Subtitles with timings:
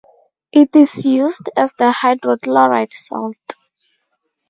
[0.51, 3.35] It is used as the hydrochloride salt.